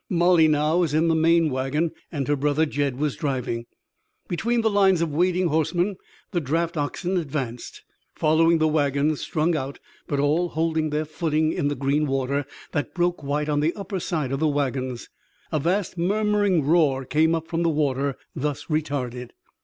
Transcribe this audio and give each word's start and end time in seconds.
Molly 0.09 0.47
now 0.47 0.79
was 0.79 0.95
in 0.95 1.09
the 1.09 1.13
main 1.15 1.51
wagon, 1.51 1.91
and 2.11 2.27
her 2.27 2.35
brother 2.35 2.65
Jed 2.65 2.97
was 2.97 3.15
driving. 3.15 3.67
Between 4.27 4.61
the 4.61 4.69
lines 4.71 4.99
of 4.99 5.11
wading 5.13 5.49
horsemen 5.49 5.95
the 6.31 6.41
draft 6.41 6.75
oxen 6.75 7.17
advanced, 7.17 7.83
following 8.15 8.57
the 8.57 8.67
wagons, 8.67 9.21
strung 9.21 9.55
out, 9.55 9.77
but 10.07 10.19
all 10.19 10.49
holding 10.49 10.89
their 10.89 11.05
footing 11.05 11.51
in 11.53 11.67
the 11.67 11.75
green 11.75 12.07
water 12.07 12.47
that 12.71 12.95
broke 12.95 13.21
white 13.21 13.47
on 13.47 13.59
the 13.59 13.75
upper 13.75 13.99
side 13.99 14.31
of 14.31 14.39
the 14.39 14.47
wagons. 14.47 15.07
A 15.51 15.59
vast 15.59 15.99
murmuring 15.99 16.63
roar 16.65 17.05
came 17.05 17.35
up 17.35 17.47
from 17.47 17.61
the 17.61 17.69
water 17.69 18.17
thus 18.35 18.65
retarded. 18.71 19.33